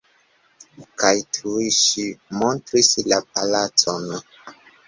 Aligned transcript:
Kaj 1.01 1.11
tuj 1.37 1.67
ŝi 1.81 2.07
montris 2.39 2.91
la 3.13 3.23
palacon. 3.37 4.13